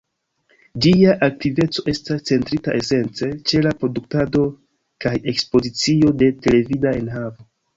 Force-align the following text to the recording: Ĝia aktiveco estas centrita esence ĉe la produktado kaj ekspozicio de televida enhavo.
Ĝia 0.85 1.11
aktiveco 1.27 1.83
estas 1.93 2.23
centrita 2.31 2.73
esence 2.79 3.29
ĉe 3.51 3.61
la 3.67 3.75
produktado 3.83 4.43
kaj 5.07 5.15
ekspozicio 5.35 6.17
de 6.23 6.33
televida 6.49 6.97
enhavo. 7.05 7.49